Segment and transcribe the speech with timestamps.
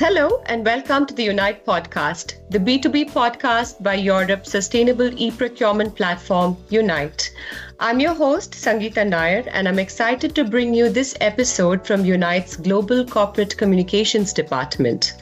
[0.00, 5.96] Hello, and welcome to the Unite podcast, the B2B podcast by Europe's sustainable e procurement
[5.96, 7.32] platform, Unite.
[7.80, 12.56] I'm your host, Sangeeta Nair, and I'm excited to bring you this episode from Unite's
[12.56, 15.14] Global Corporate Communications Department.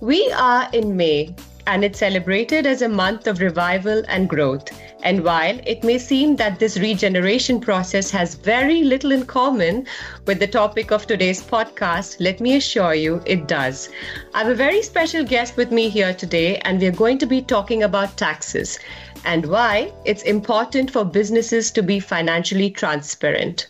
[0.00, 1.34] We are in May,
[1.66, 4.70] and it's celebrated as a month of revival and growth.
[5.04, 9.86] And while it may seem that this regeneration process has very little in common
[10.26, 13.90] with the topic of today's podcast, let me assure you it does.
[14.32, 17.42] I have a very special guest with me here today, and we're going to be
[17.42, 18.78] talking about taxes
[19.26, 23.68] and why it's important for businesses to be financially transparent.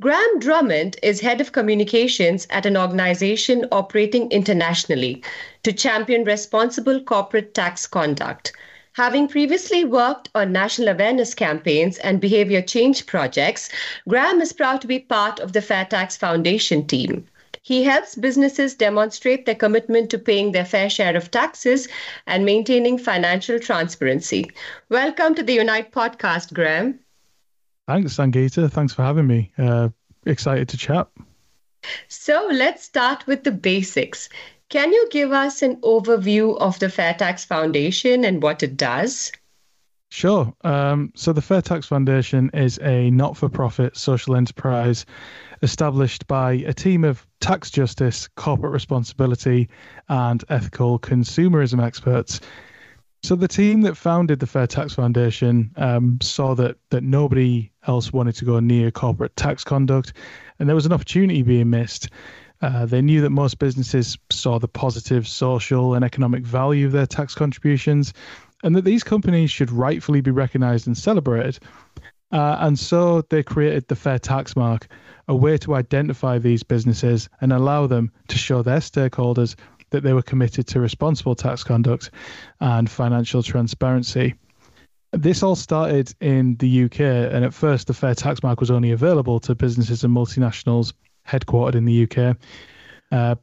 [0.00, 5.24] Graham Drummond is head of communications at an organization operating internationally
[5.64, 8.52] to champion responsible corporate tax conduct.
[8.94, 13.70] Having previously worked on national awareness campaigns and behavior change projects,
[14.06, 17.26] Graham is proud to be part of the Fair Tax Foundation team.
[17.62, 21.88] He helps businesses demonstrate their commitment to paying their fair share of taxes
[22.26, 24.50] and maintaining financial transparency.
[24.90, 26.98] Welcome to the Unite podcast, Graham.
[27.88, 28.70] Thanks, Sangeeta.
[28.70, 29.52] Thanks for having me.
[29.56, 29.88] Uh,
[30.26, 31.08] excited to chat.
[32.08, 34.28] So let's start with the basics.
[34.72, 39.30] Can you give us an overview of the Fair Tax Foundation and what it does?
[40.08, 40.50] Sure.
[40.64, 45.04] Um, so, the Fair Tax Foundation is a not for profit social enterprise
[45.60, 49.68] established by a team of tax justice, corporate responsibility,
[50.08, 52.40] and ethical consumerism experts
[53.24, 58.12] so the team that founded the Fair Tax Foundation um, saw that that nobody else
[58.12, 60.12] wanted to go near corporate tax conduct,
[60.58, 62.08] and there was an opportunity being missed.
[62.62, 67.06] Uh, they knew that most businesses saw the positive social and economic value of their
[67.06, 68.12] tax contributions,
[68.62, 71.58] and that these companies should rightfully be recognised and celebrated.
[72.30, 74.86] Uh, and so they created the Fair Tax Mark,
[75.28, 79.56] a way to identify these businesses and allow them to show their stakeholders
[79.90, 82.10] that they were committed to responsible tax conduct
[82.60, 84.34] and financial transparency.
[85.12, 88.92] This all started in the UK, and at first, the Fair Tax Mark was only
[88.92, 90.94] available to businesses and multinationals
[91.26, 92.36] headquartered in the UK.
[93.10, 93.34] Uh,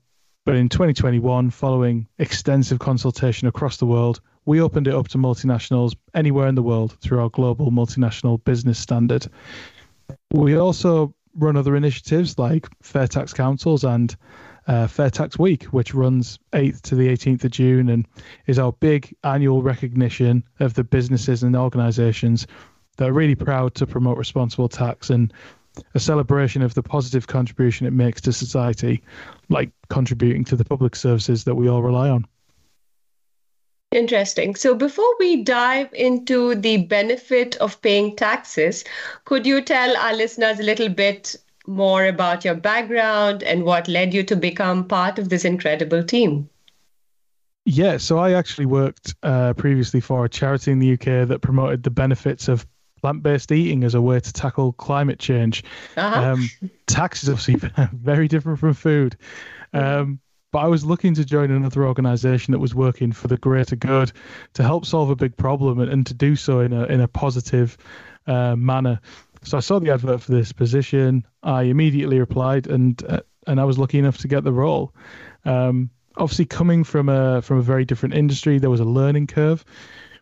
[0.45, 5.95] but in 2021, following extensive consultation across the world, we opened it up to multinationals
[6.13, 9.27] anywhere in the world through our global multinational business standard.
[10.31, 14.15] We also run other initiatives like Fair Tax Councils and
[14.67, 18.07] uh, Fair Tax Week, which runs 8th to the 18th of June and
[18.47, 22.47] is our big annual recognition of the businesses and organizations
[22.97, 25.33] that are really proud to promote responsible tax and
[25.93, 29.03] a celebration of the positive contribution it makes to society,
[29.49, 32.25] like contributing to the public services that we all rely on.
[33.91, 34.53] Interesting.
[34.53, 38.83] So, before we dive into the benefit of paying taxes,
[39.25, 41.35] could you tell our listeners a little bit
[41.69, 46.49] more about your background and what led you to become part of this incredible team.
[47.65, 51.83] Yeah, so I actually worked uh, previously for a charity in the UK that promoted
[51.83, 52.65] the benefits of
[53.01, 55.63] plant-based eating as a way to tackle climate change.
[55.97, 56.33] Uh-huh.
[56.33, 56.49] Um,
[56.87, 57.55] tax is obviously
[57.93, 59.17] very different from food.
[59.73, 60.19] Um,
[60.51, 64.11] but I was looking to join another organization that was working for the greater good
[64.53, 67.07] to help solve a big problem and, and to do so in a in a
[67.07, 67.77] positive
[68.25, 68.99] uh, manner.
[69.43, 71.25] So I saw the advert for this position.
[71.43, 74.93] I immediately replied, and uh, and I was lucky enough to get the role.
[75.45, 79.63] Um, obviously, coming from a from a very different industry, there was a learning curve,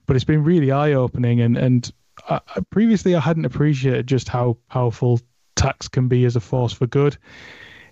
[0.05, 1.41] but it's been really eye opening.
[1.41, 1.91] And and
[2.29, 2.39] I,
[2.69, 5.19] previously, I hadn't appreciated just how powerful
[5.55, 7.17] tax can be as a force for good.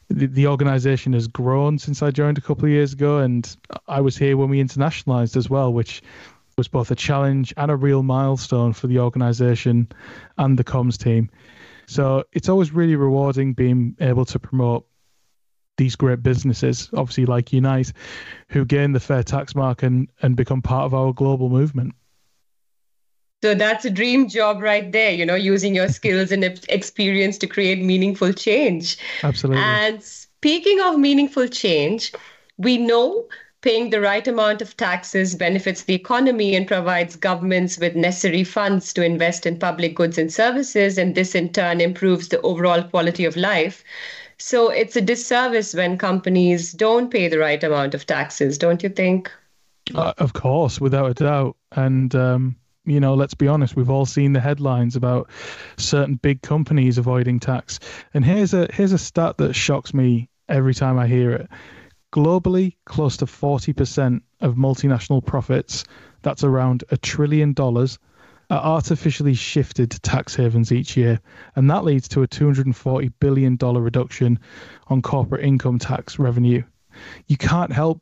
[0.10, 3.56] The, the organization has grown since I joined a couple of years ago, and
[3.88, 6.02] I was here when we internationalized as well, which
[6.58, 9.90] was both a challenge and a real milestone for the organization
[10.38, 11.30] and the comms team.
[11.88, 14.86] So it's always really rewarding being able to promote
[15.78, 17.92] these great businesses, obviously like Unite,
[18.50, 21.94] who gain the fair tax mark and, and become part of our global movement.
[23.44, 27.48] So that's a dream job right there, you know, using your skills and experience to
[27.48, 28.98] create meaningful change.
[29.24, 29.62] Absolutely.
[29.62, 32.12] And speaking of meaningful change,
[32.58, 33.28] we know
[33.62, 38.94] paying the right amount of taxes benefits the economy and provides governments with necessary funds
[38.94, 40.98] to invest in public goods and services.
[40.98, 43.84] And this, in turn, improves the overall quality of life.
[44.38, 48.90] So it's a disservice when companies don't pay the right amount of taxes, don't you
[48.90, 49.32] think?
[49.94, 51.58] Uh, of course, without a doubt.
[51.72, 52.56] And, um,
[52.86, 55.30] you know, let's be honest, we've all seen the headlines about
[55.78, 57.80] certain big companies avoiding tax.
[58.14, 61.50] And here's a here's a stat that shocks me every time I hear it.
[62.14, 65.84] Globally, close to 40% of multinational profits,
[66.22, 68.00] that's around a trillion dollars,
[68.50, 71.20] are artificially shifted to tax havens each year.
[71.56, 74.40] And that leads to a $240 billion reduction
[74.88, 76.64] on corporate income tax revenue.
[77.28, 78.02] you can't help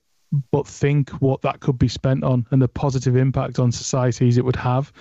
[0.51, 4.45] but think what that could be spent on and the positive impact on societies it
[4.45, 4.91] would have.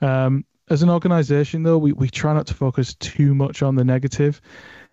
[0.00, 3.84] Um, as an organization, though, we, we try not to focus too much on the
[3.84, 4.40] negative.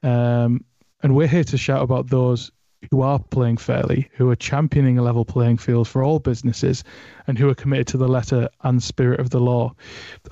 [0.03, 0.65] Um,
[1.01, 2.51] and we're here to shout about those
[2.89, 6.83] who are playing fairly, who are championing a level playing field for all businesses,
[7.27, 9.73] and who are committed to the letter and spirit of the law.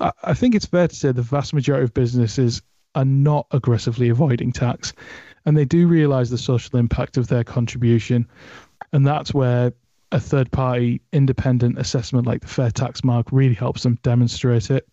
[0.00, 2.60] I, I think it's fair to say the vast majority of businesses
[2.94, 4.92] are not aggressively avoiding tax,
[5.46, 8.26] and they do realize the social impact of their contribution.
[8.92, 9.72] And that's where
[10.12, 14.88] a third party independent assessment like the Fair Tax Mark really helps them demonstrate it.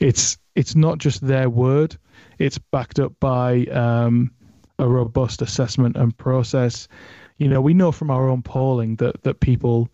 [0.00, 1.96] It's it's not just their word;
[2.38, 4.30] it's backed up by um,
[4.78, 6.88] a robust assessment and process.
[7.38, 9.90] You know, we know from our own polling that that people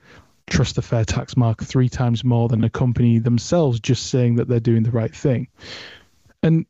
[0.48, 4.48] trust the Fair Tax Mark three times more than a company themselves just saying that
[4.48, 5.48] they're doing the right thing.
[6.42, 6.66] And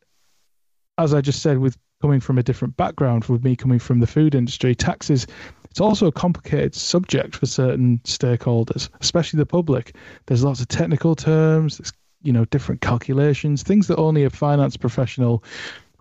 [0.99, 4.07] as I just said, with coming from a different background, with me coming from the
[4.07, 5.27] food industry, taxes
[5.71, 9.95] it's also a complicated subject for certain stakeholders, especially the public.
[10.27, 14.77] There's lots of technical terms, there's, you know, different calculations, things that only a finance
[14.77, 15.45] professional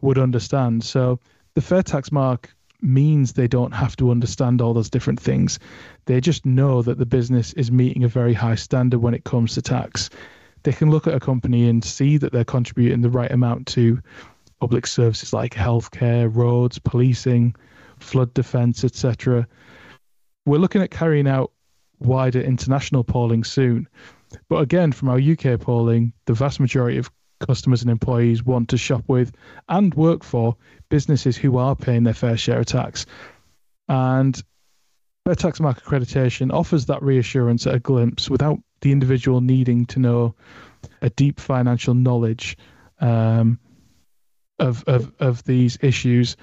[0.02, 0.84] would understand.
[0.84, 1.20] So
[1.54, 5.60] the fair tax mark means they don't have to understand all those different things.
[6.06, 9.54] They just know that the business is meeting a very high standard when it comes
[9.54, 10.10] to tax.
[10.64, 14.00] They can look at a company and see that they're contributing the right amount to
[14.60, 17.56] public services like healthcare, roads, policing,
[18.04, 19.48] flood defence, etc.
[20.46, 21.52] We're looking at carrying out
[22.00, 23.88] wider international polling soon.
[24.48, 28.78] But again, from our UK polling, the vast majority of customers and employees want to
[28.78, 29.32] shop with
[29.70, 30.56] and work for
[30.90, 33.06] businesses who are paying their fair share of tax.
[33.88, 34.42] And
[35.26, 40.00] Fair Tax Mark accreditation offers that reassurance at a glimpse without the individual needing to
[40.00, 40.36] know
[41.02, 42.58] a deep financial knowledge
[43.00, 43.60] um,
[44.60, 46.36] of, of, of these issues.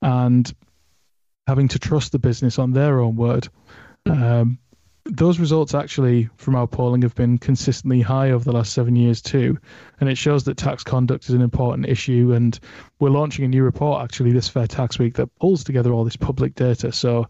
[0.00, 0.52] And
[1.46, 3.48] having to trust the business on their own word.
[4.06, 4.58] Um,
[5.04, 9.20] those results actually from our polling have been consistently high over the last seven years
[9.20, 9.58] too
[10.00, 12.60] and it shows that tax conduct is an important issue and
[13.00, 16.16] we're launching a new report actually this fair tax week that pulls together all this
[16.16, 17.26] public data so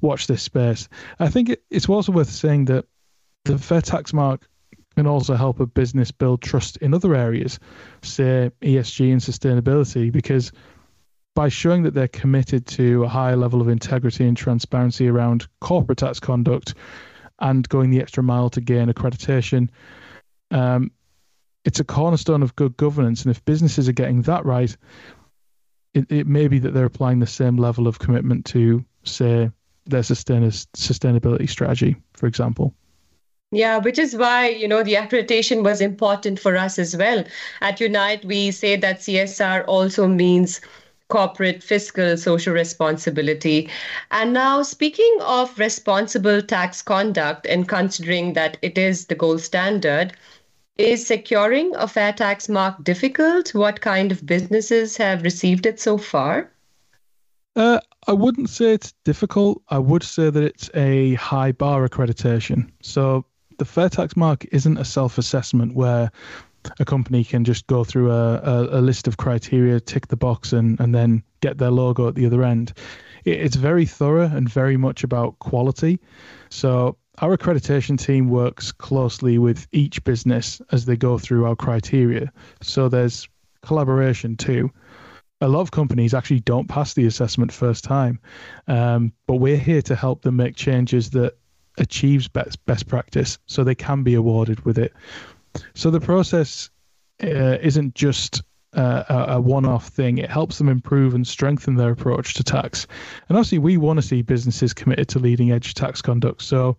[0.00, 0.88] watch this space
[1.18, 2.84] i think it, it's also worth saying that
[3.44, 4.46] the fair tax mark
[4.94, 7.58] can also help a business build trust in other areas
[8.02, 10.52] say esg and sustainability because
[11.34, 15.98] by showing that they're committed to a high level of integrity and transparency around corporate
[15.98, 16.74] tax conduct
[17.38, 19.68] and going the extra mile to gain accreditation.
[20.50, 20.90] Um,
[21.64, 23.24] it's a cornerstone of good governance.
[23.24, 24.76] And if businesses are getting that right,
[25.94, 29.50] it, it may be that they're applying the same level of commitment to, say,
[29.86, 32.74] their sustain- sustainability strategy, for example.
[33.50, 37.24] Yeah, which is why, you know, the accreditation was important for us as well.
[37.60, 40.62] At Unite, we say that CSR also means
[41.12, 43.68] corporate fiscal social responsibility.
[44.10, 50.14] And now, speaking of responsible tax conduct and considering that it is the gold standard,
[50.78, 53.54] is securing a fair tax mark difficult?
[53.54, 56.50] What kind of businesses have received it so far?
[57.56, 59.60] Uh, I wouldn't say it's difficult.
[59.68, 62.70] I would say that it's a high bar accreditation.
[62.80, 63.26] So
[63.58, 66.10] the fair tax mark isn't a self assessment where
[66.78, 70.52] a company can just go through a, a, a, list of criteria, tick the box,
[70.52, 72.72] and, and then get their logo at the other end.
[73.24, 76.00] It, it's very thorough and very much about quality.
[76.50, 82.32] So, our accreditation team works closely with each business as they go through our criteria.
[82.62, 83.28] So, there's
[83.62, 84.70] collaboration too.
[85.40, 88.20] A lot of companies actually don't pass the assessment first time,
[88.68, 91.36] um, but we're here to help them make changes that
[91.78, 94.92] achieves best best practice so they can be awarded with it
[95.74, 96.70] so the process
[97.22, 98.42] uh, isn't just
[98.74, 100.18] uh, a, one-off thing.
[100.18, 102.86] It helps them improve and strengthen their approach to tax.
[103.28, 106.42] And obviously, we want to see businesses committed to leading-edge tax conduct.
[106.42, 106.76] So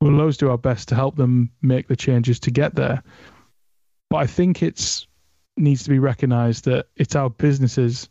[0.00, 3.02] we'll always do our best to help them make the changes to get there.
[4.10, 5.06] But I think it's
[5.56, 8.08] needs to be recognised that it's our businesses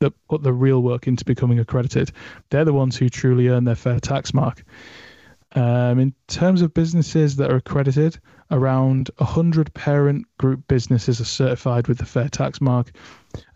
[0.00, 2.12] that put the real work into becoming accredited.
[2.50, 4.64] They're the ones who truly earn their fair tax mark.
[5.56, 8.18] Um, in terms of businesses that are accredited,
[8.52, 12.92] around 100 parent group businesses are certified with the Fair Tax Mark,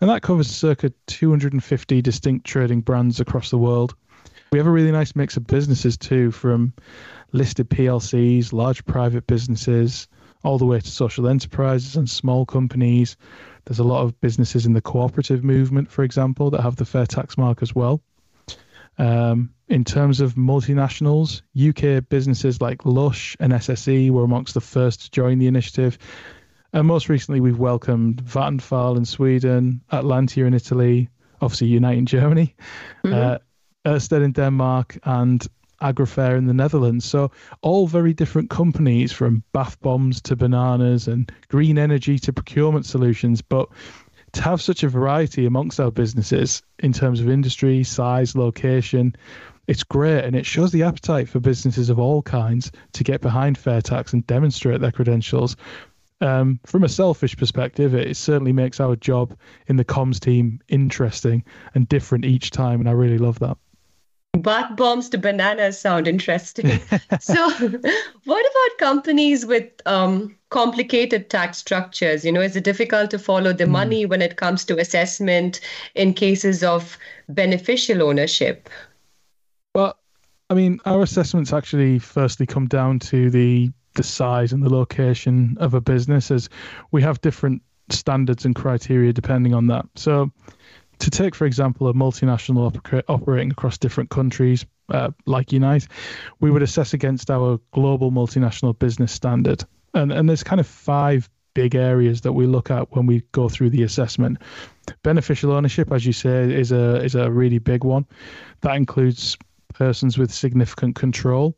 [0.01, 3.95] and that covers circa 250 distinct trading brands across the world.
[4.51, 6.73] We have a really nice mix of businesses too, from
[7.31, 10.07] listed PLCs, large private businesses,
[10.43, 13.17] all the way to social enterprises and small companies.
[13.65, 17.05] There's a lot of businesses in the cooperative movement, for example, that have the Fair
[17.05, 18.01] Tax Mark as well.
[18.97, 25.01] Um, in terms of multinationals, UK businesses like Lush and SSE were amongst the first
[25.01, 25.97] to join the initiative.
[26.73, 31.09] And most recently, we've welcomed Vattenfall in Sweden, Atlantia in Italy,
[31.41, 32.55] obviously Unite in Germany,
[33.03, 33.13] mm-hmm.
[33.13, 33.37] uh,
[33.85, 35.47] Ørsted in Denmark, and
[35.81, 37.05] Agrofair in the Netherlands.
[37.05, 37.31] So
[37.61, 43.41] all very different companies from bath bombs to bananas and green energy to procurement solutions.
[43.41, 43.69] But
[44.33, 49.15] to have such a variety amongst our businesses in terms of industry, size, location,
[49.67, 53.57] it's great and it shows the appetite for businesses of all kinds to get behind
[53.57, 55.55] fair tax and demonstrate their credentials.
[56.21, 61.43] Um, from a selfish perspective, it certainly makes our job in the comms team interesting
[61.73, 63.57] and different each time, and I really love that.
[64.37, 66.79] Bath bombs to bananas sound interesting.
[67.19, 67.49] so,
[68.25, 72.25] what about companies with um, complicated tax structures?
[72.25, 73.71] You know, is it difficult to follow the mm.
[73.71, 75.59] money when it comes to assessment
[75.95, 76.97] in cases of
[77.29, 78.69] beneficial ownership?
[79.75, 79.99] Well,
[80.49, 85.57] I mean, our assessments actually firstly come down to the the size and the location
[85.59, 86.49] of a business, as
[86.91, 89.85] we have different standards and criteria depending on that.
[89.95, 90.31] So,
[90.99, 95.87] to take, for example, a multinational oper- operating across different countries, uh, like Unite,
[96.39, 99.63] we would assess against our global multinational business standard.
[99.93, 103.49] And, and there's kind of five big areas that we look at when we go
[103.49, 104.37] through the assessment.
[105.03, 108.05] Beneficial ownership, as you say, is a is a really big one.
[108.61, 109.37] That includes
[109.77, 111.57] persons with significant control.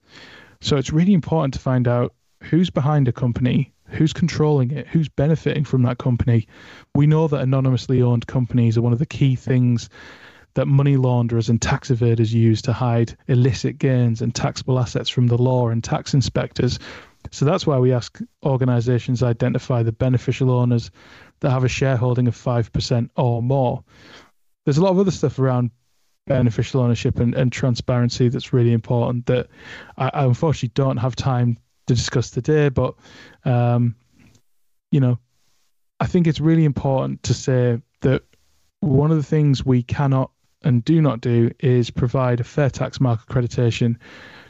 [0.62, 5.09] So it's really important to find out who's behind a company, who's controlling it, who's
[5.09, 6.47] benefiting from that company.
[6.95, 9.89] We know that anonymously owned companies are one of the key things
[10.55, 15.27] that money launderers and tax evaders use to hide illicit gains and taxable assets from
[15.27, 16.79] the law and tax inspectors.
[17.31, 20.89] So that's why we ask organizations identify the beneficial owners
[21.41, 23.83] that have a shareholding of 5% or more.
[24.65, 25.69] There's a lot of other stuff around
[26.27, 29.48] beneficial ownership and, and transparency that's really important that
[29.98, 31.57] I, I unfortunately don't have time
[31.88, 32.96] to discuss today, but
[33.46, 33.96] um,
[34.91, 35.19] you know,
[36.00, 38.24] I think it's really important to say that
[38.79, 40.31] one of the things we cannot
[40.63, 43.98] and do not do is provide a fair tax mark accreditation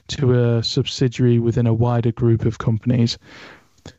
[0.07, 3.17] to a subsidiary within a wider group of companies.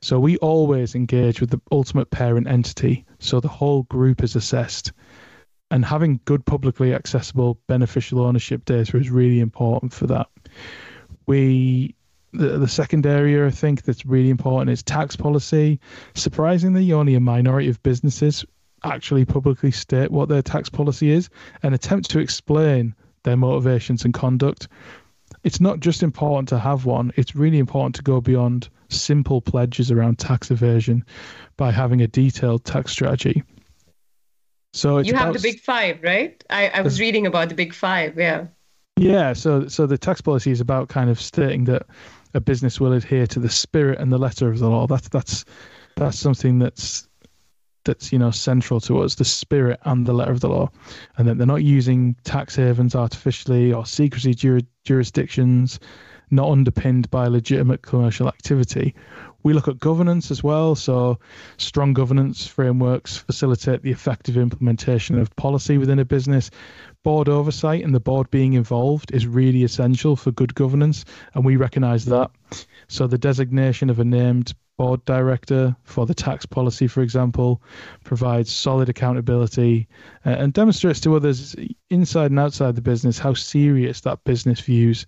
[0.00, 4.92] So we always engage with the ultimate parent entity, so the whole group is assessed.
[5.70, 10.28] And having good publicly accessible beneficial ownership data is really important for that.
[11.26, 11.94] We
[12.32, 15.80] the, the second area I think that's really important is tax policy.
[16.14, 18.44] Surprisingly, only a minority of businesses
[18.84, 21.28] actually publicly state what their tax policy is
[21.62, 22.94] and attempt to explain
[23.24, 24.68] their motivations and conduct.
[25.44, 29.90] It's not just important to have one, it's really important to go beyond simple pledges
[29.90, 31.04] around tax evasion
[31.56, 33.42] by having a detailed tax strategy.
[34.72, 36.42] So you have the big five, right?
[36.50, 38.46] I, I was reading about the big five, yeah.
[38.96, 41.86] Yeah, so so the tax policy is about kind of stating that
[42.34, 44.86] a business will adhere to the spirit and the letter of the law.
[44.86, 45.44] That's that's
[45.96, 47.08] that's something that's
[47.84, 50.70] that's you know central to us, the spirit and the letter of the law,
[51.16, 55.80] and that they're not using tax havens artificially or secrecy jur- jurisdictions,
[56.30, 58.94] not underpinned by legitimate commercial activity.
[59.44, 60.74] We look at governance as well.
[60.74, 61.18] So,
[61.58, 66.50] strong governance frameworks facilitate the effective implementation of policy within a business,
[67.04, 71.04] board oversight and the board being involved is really essential for good governance,
[71.34, 72.30] and we recognise that.
[72.88, 77.62] So the designation of a named board director for the tax policy, for example,
[78.04, 79.88] provides solid accountability
[80.24, 81.56] uh, and demonstrates to others
[81.90, 85.06] inside and outside the business how serious that business views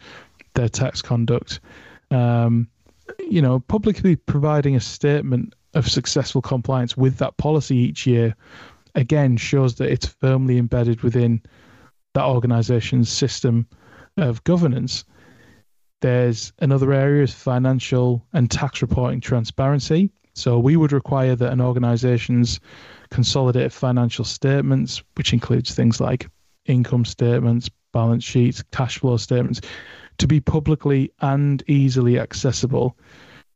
[0.55, 1.61] their tax conduct.
[2.11, 2.69] Um,
[3.31, 8.35] you know, publicly providing a statement of successful compliance with that policy each year
[8.97, 11.41] again shows that it's firmly embedded within
[12.15, 13.67] that organization's system
[14.17, 15.05] of governance.
[16.01, 20.11] There's another area is financial and tax reporting transparency.
[20.35, 22.59] So we would require that an organization's
[23.11, 26.29] consolidated financial statements, which includes things like
[26.67, 29.61] income statements, balance sheets, cash flow statements,
[30.21, 32.97] to be publicly and easily accessible.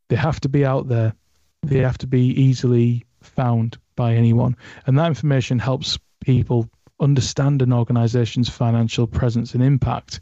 [0.08, 1.14] They have to be out there.
[1.62, 4.56] They have to be easily found by anyone.
[4.86, 6.68] And that information helps people
[7.00, 10.20] understand an organization's financial presence and impact.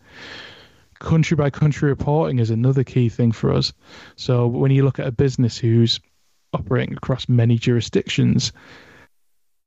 [0.98, 3.72] Country by country reporting is another key thing for us.
[4.16, 6.00] So when you look at a business who's
[6.52, 8.52] operating across many jurisdictions,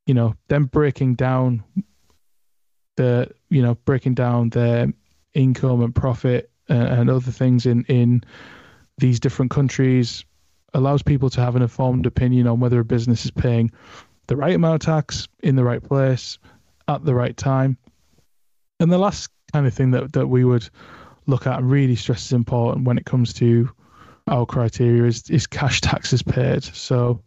[0.06, 1.64] you know, then breaking down
[2.96, 4.92] the, you know, breaking down their
[5.34, 8.22] income and profit and, and other things in in
[8.98, 10.24] these different countries
[10.74, 13.70] allows people to have an informed opinion on whether a business is paying
[14.26, 16.38] the right amount of tax in the right place
[16.88, 17.76] at the right time.
[18.80, 20.68] And the last kind of thing that, that we would
[21.26, 23.70] look at and really stress is important when it comes to
[24.28, 26.64] our criteria is, is cash taxes paid.
[26.64, 27.20] So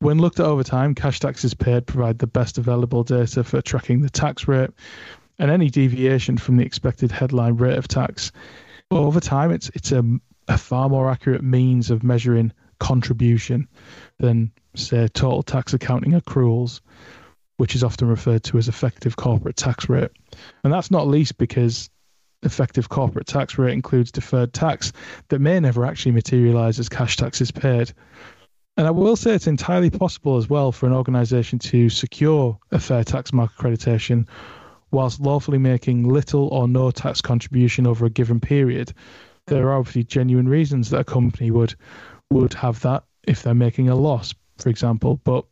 [0.00, 4.00] when looked at over time, cash taxes paid provide the best available data for tracking
[4.00, 4.70] the tax rate
[5.38, 8.32] and any deviation from the expected headline rate of tax.
[8.90, 10.04] Over time it's it's a,
[10.48, 13.68] a far more accurate means of measuring contribution
[14.18, 16.80] than say total tax accounting accruals
[17.58, 20.10] which is often referred to as effective corporate tax rate.
[20.64, 21.90] And that's not least because
[22.44, 24.92] effective corporate tax rate includes deferred tax
[25.28, 27.92] that may never actually materialize as cash taxes paid.
[28.76, 32.78] And I will say it's entirely possible as well for an organisation to secure a
[32.78, 34.28] fair tax mark accreditation
[34.90, 38.92] whilst lawfully making little or no tax contribution over a given period.
[39.46, 41.74] There are obviously genuine reasons that a company would
[42.30, 45.20] would have that if they're making a loss, for example.
[45.24, 45.44] But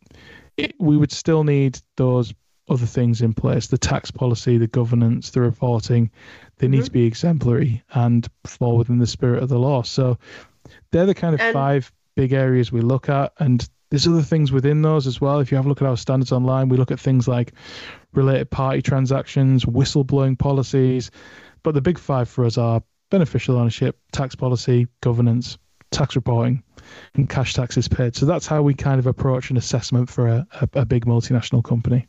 [0.57, 2.33] it, we would still need those
[2.69, 6.11] other things in place the tax policy, the governance, the reporting.
[6.57, 6.85] They need mm-hmm.
[6.85, 9.83] to be exemplary and fall within the spirit of the law.
[9.83, 10.17] So
[10.91, 13.33] they're the kind of and, five big areas we look at.
[13.39, 15.39] And there's other things within those as well.
[15.39, 17.53] If you have a look at our standards online, we look at things like
[18.17, 21.09] related party transactions, whistleblowing policies.
[21.63, 25.57] But the big five for us are beneficial ownership, tax policy, governance,
[25.91, 26.61] tax reporting,
[27.13, 28.15] and cash taxes paid.
[28.15, 31.63] So that's how we kind of approach an assessment for a, a, a big multinational
[31.63, 32.07] company.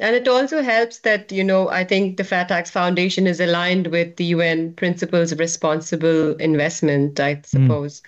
[0.00, 3.88] And it also helps that, you know, I think the Fair Tax Foundation is aligned
[3.88, 8.00] with the UN principles of responsible investment, I suppose.
[8.00, 8.04] Mm.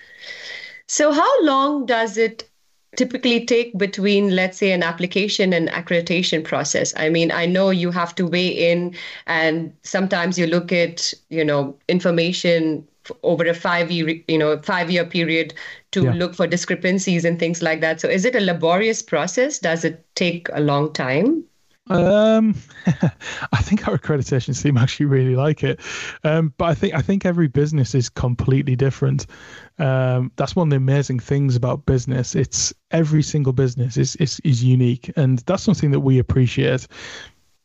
[0.87, 2.49] So, how long does it
[2.95, 6.93] typically take between let's say an application and accreditation process.
[6.97, 8.95] I mean i know you have to weigh in
[9.27, 12.87] and sometimes you look at you know information
[13.23, 15.53] over a five year you know five year period
[15.91, 16.13] to yeah.
[16.13, 18.01] look for discrepancies and things like that.
[18.01, 19.59] So is it a laborious process?
[19.59, 21.43] Does it take a long time?
[21.89, 22.55] Um,
[23.51, 25.81] I think our accreditation team actually really like it,
[26.23, 29.25] um, but I think I think every business is completely different.
[29.79, 32.35] Um, that's one of the amazing things about business.
[32.35, 36.87] It's every single business is is is unique, and that's something that we appreciate.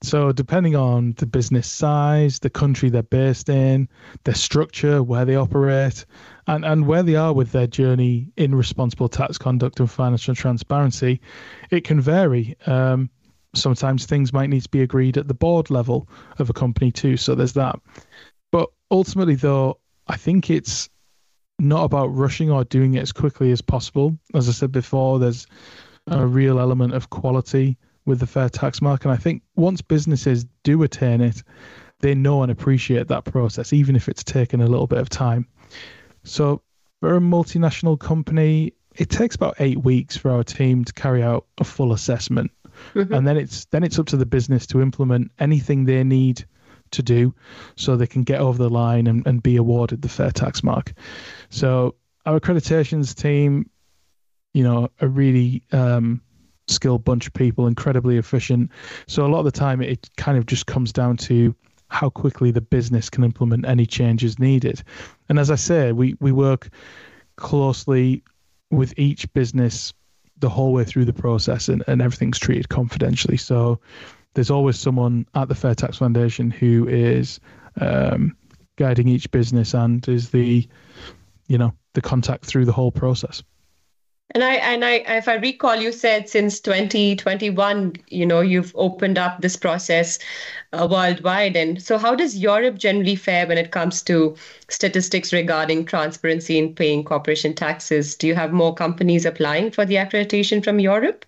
[0.01, 3.89] So, depending on the business size, the country they're based in,
[4.23, 6.07] their structure, where they operate,
[6.47, 11.21] and, and where they are with their journey in responsible tax conduct and financial transparency,
[11.71, 12.57] it can vary.
[12.67, 13.11] Um,
[13.55, 17.17] sometimes things might need to be agreed at the board level of a company too.
[17.17, 17.77] So there's that.
[18.53, 20.89] But ultimately, though, I think it's
[21.59, 24.19] not about rushing or doing it as quickly as possible.
[24.35, 25.47] As I said before, there's
[26.07, 29.05] a real element of quality with the fair tax mark.
[29.05, 31.43] And I think once businesses do attain it,
[32.01, 35.47] they know and appreciate that process, even if it's taken a little bit of time.
[36.25, 36.63] So
[37.01, 41.47] for a multinational company, it takes about eight weeks for our team to carry out
[41.59, 42.51] a full assessment
[42.95, 43.13] mm-hmm.
[43.13, 46.45] and then it's then it's up to the business to implement anything they need
[46.93, 47.35] to do
[47.77, 50.93] so they can get over the line and, and be awarded the fair tax mark.
[51.51, 51.95] So
[52.27, 53.71] our accreditations team,
[54.55, 56.21] you know, a really um,
[56.67, 58.71] skilled bunch of people, incredibly efficient.
[59.07, 61.55] So a lot of the time it kind of just comes down to
[61.89, 64.83] how quickly the business can implement any changes needed.
[65.29, 66.69] And as I say, we, we work
[67.37, 68.23] closely
[68.71, 69.95] with each business
[70.39, 73.37] the whole way through the process and, and everything's treated confidentially.
[73.37, 73.81] So
[74.35, 77.41] there's always someone at the Fair Tax Foundation who is
[77.81, 78.37] um,
[78.77, 80.69] guiding each business and is the,
[81.49, 83.43] you know, the contact through the whole process.
[84.35, 89.17] And I and I if I recall you said since 2021 you know you've opened
[89.17, 90.19] up this process
[90.75, 91.57] uh, worldwide.
[91.57, 94.37] And so how does Europe generally fare when it comes to
[94.69, 98.15] statistics regarding transparency in paying corporation taxes?
[98.17, 101.25] Do you have more companies applying for the accreditation from Europe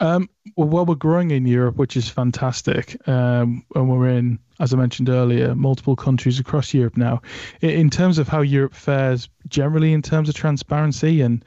[0.00, 2.96] um, well, we're growing in Europe, which is fantastic.
[3.08, 7.22] Um, and we're in, as I mentioned earlier, multiple countries across Europe now.
[7.60, 11.44] In terms of how Europe fares generally in terms of transparency and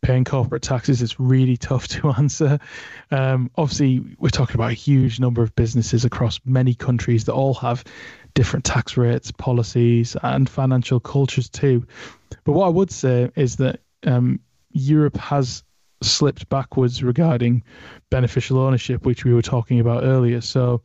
[0.00, 2.58] paying corporate taxes it's really tough to answer.
[3.10, 7.54] Um, obviously, we're talking about a huge number of businesses across many countries that all
[7.54, 7.84] have
[8.34, 11.86] different tax rates, policies, and financial cultures too.
[12.44, 15.64] But what I would say is that um, Europe has
[16.02, 17.62] slipped backwards regarding
[18.10, 20.40] beneficial ownership, which we were talking about earlier.
[20.40, 20.82] So,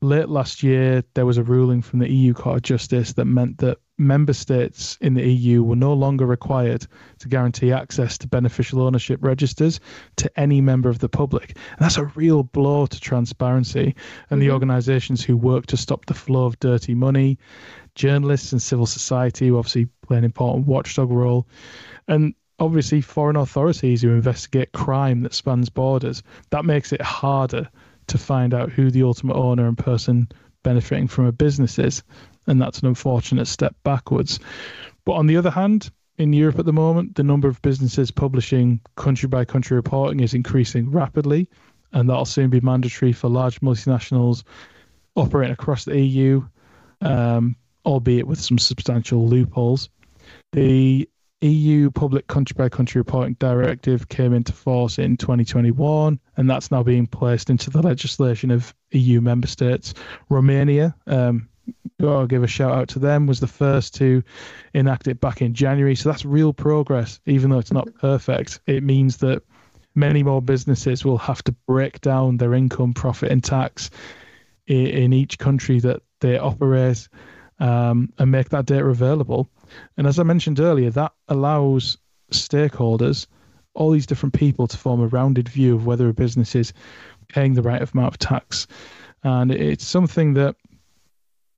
[0.00, 3.58] late last year, there was a ruling from the EU Court of Justice that meant
[3.58, 6.86] that member states in the EU were no longer required
[7.18, 9.78] to guarantee access to beneficial ownership registers
[10.16, 11.56] to any member of the public.
[11.70, 14.40] And that's a real blow to transparency and mm-hmm.
[14.40, 17.38] the organizations who work to stop the flow of dirty money,
[17.94, 21.46] journalists and civil society who obviously play an important watchdog role,
[22.08, 26.22] and obviously foreign authorities who investigate crime that spans borders.
[26.50, 27.68] That makes it harder
[28.06, 30.28] to find out who the ultimate owner and person
[30.62, 32.02] benefiting from a business is
[32.46, 34.40] and that's an unfortunate step backwards.
[35.04, 38.80] But on the other hand, in Europe at the moment, the number of businesses publishing
[38.96, 41.48] country by country reporting is increasing rapidly,
[41.92, 44.44] and that'll soon be mandatory for large multinationals
[45.16, 46.42] operating across the EU,
[47.00, 49.90] um, albeit with some substantial loopholes.
[50.52, 51.08] The
[51.44, 56.82] EU Public Country by Country Reporting Directive came into force in 2021, and that's now
[56.82, 59.92] being placed into the legislation of EU member states.
[60.30, 61.48] Romania, um,
[62.00, 64.22] I'll give a shout out to them, was the first to
[64.72, 65.94] enact it back in January.
[65.94, 68.60] So that's real progress, even though it's not perfect.
[68.66, 69.42] It means that
[69.94, 73.90] many more businesses will have to break down their income, profit, and tax
[74.66, 77.06] in, in each country that they operate
[77.60, 79.48] um, and make that data available.
[79.96, 81.98] And as I mentioned earlier, that allows
[82.32, 83.26] stakeholders,
[83.74, 86.72] all these different people, to form a rounded view of whether a business is
[87.28, 88.66] paying the right amount of tax.
[89.22, 90.56] And it's something that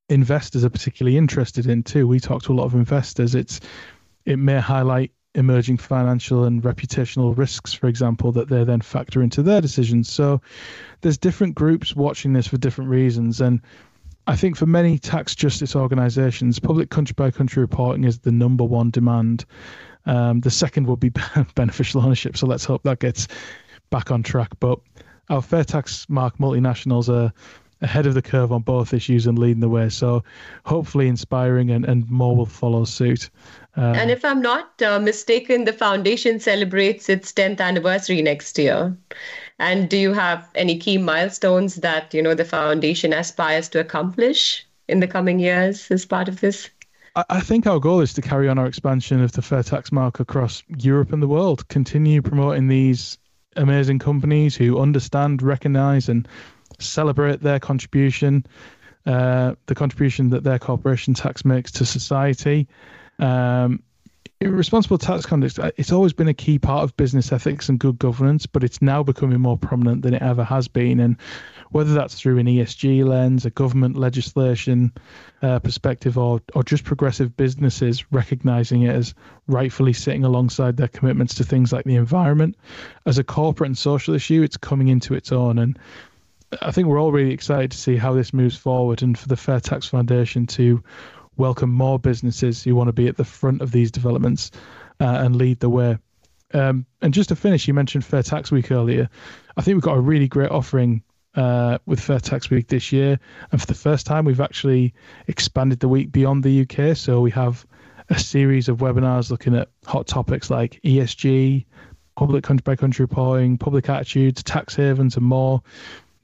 [0.08, 2.06] investors are particularly interested in too.
[2.06, 3.34] We talk to a lot of investors.
[3.34, 3.60] It's
[4.24, 9.42] it may highlight emerging financial and reputational risks, for example, that they then factor into
[9.42, 10.10] their decisions.
[10.10, 10.40] So
[11.02, 13.40] there's different groups watching this for different reasons.
[13.40, 13.60] And
[14.26, 18.64] I think for many tax justice organisations, public country by country reporting is the number
[18.64, 19.44] one demand.
[20.04, 21.12] Um, the second would be
[21.54, 22.36] beneficial ownership.
[22.36, 23.28] So let's hope that gets
[23.90, 24.50] back on track.
[24.58, 24.78] But
[25.28, 27.32] our fair tax mark multinationals are
[27.82, 29.88] ahead of the curve on both issues and leading the way.
[29.88, 30.24] So
[30.64, 33.28] hopefully inspiring and, and more will follow suit.
[33.76, 38.96] Um, and if I'm not uh, mistaken, the foundation celebrates its 10th anniversary next year.
[39.58, 44.66] And do you have any key milestones that you know the foundation aspires to accomplish
[44.88, 46.70] in the coming years as part of this?
[47.30, 50.20] I think our goal is to carry on our expansion of the fair tax mark
[50.20, 51.66] across Europe and the world.
[51.68, 53.16] Continue promoting these
[53.56, 56.28] amazing companies who understand, recognize, and
[56.78, 58.44] celebrate their contribution,
[59.06, 62.68] uh, the contribution that their corporation tax makes to society.
[63.18, 63.82] Um,
[64.40, 67.98] responsible tax conduct uh, it's always been a key part of business ethics and good
[67.98, 71.00] governance but it's now becoming more prominent than it ever has been.
[71.00, 71.16] And
[71.70, 74.92] whether that's through an ESG lens a government legislation
[75.42, 79.14] uh, perspective or or just progressive businesses recognizing it as
[79.46, 82.56] rightfully sitting alongside their commitments to things like the environment
[83.04, 85.58] as a corporate and social issue it's coming into its own.
[85.58, 85.78] And
[86.62, 89.36] I think we're all really excited to see how this moves forward and for the
[89.36, 90.82] Fair Tax Foundation to
[91.36, 94.50] welcome more businesses who want to be at the front of these developments
[95.00, 95.98] uh, and lead the way.
[96.54, 99.08] Um, and just to finish, you mentioned Fair Tax Week earlier.
[99.56, 101.02] I think we've got a really great offering
[101.34, 103.18] uh, with Fair Tax Week this year.
[103.52, 104.94] And for the first time, we've actually
[105.26, 106.96] expanded the week beyond the UK.
[106.96, 107.66] So we have
[108.08, 111.66] a series of webinars looking at hot topics like ESG,
[112.16, 115.62] public country by country reporting, public attitudes, tax havens, and more.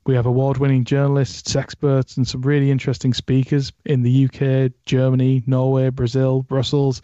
[0.05, 5.45] We have award winning journalists, experts, and some really interesting speakers in the UK, Germany,
[5.47, 7.03] Norway, Brazil, Brussels,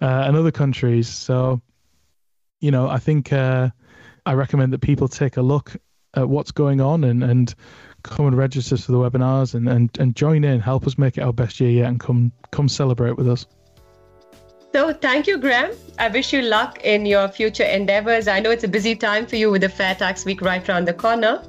[0.00, 1.08] uh, and other countries.
[1.08, 1.60] So,
[2.60, 3.70] you know, I think uh,
[4.24, 5.76] I recommend that people take a look
[6.14, 7.54] at what's going on and, and
[8.02, 11.22] come and register for the webinars and, and, and join in, help us make it
[11.22, 13.46] our best year yet, and come come celebrate with us.
[14.72, 15.72] So, thank you, Graham.
[15.98, 18.26] I wish you luck in your future endeavors.
[18.26, 20.88] I know it's a busy time for you with the Fair Tax Week right around
[20.88, 21.42] the corner.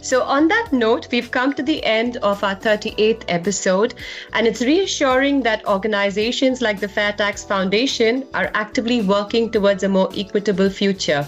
[0.00, 3.92] So, on that note, we've come to the end of our 38th episode,
[4.32, 9.88] and it's reassuring that organizations like the Fair Tax Foundation are actively working towards a
[9.88, 11.26] more equitable future.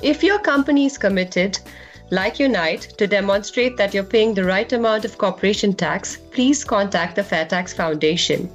[0.00, 1.58] If your company is committed,
[2.10, 7.16] like Unite, to demonstrate that you're paying the right amount of corporation tax, please contact
[7.16, 8.48] the Fair Tax Foundation.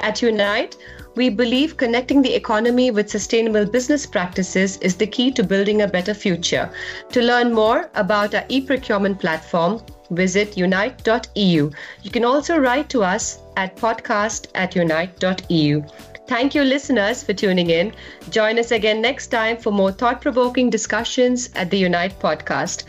[0.00, 0.76] At Unite,
[1.14, 5.88] we believe connecting the economy with sustainable business practices is the key to building a
[5.88, 6.70] better future.
[7.12, 11.70] To learn more about our e procurement platform, visit unite.eu.
[12.02, 15.82] You can also write to us at podcast at unite.eu.
[16.26, 17.92] Thank you, listeners, for tuning in.
[18.30, 22.84] Join us again next time for more thought provoking discussions at the Unite podcast.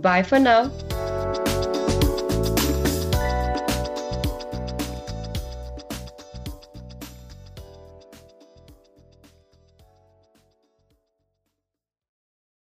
[0.00, 1.51] Bye for now.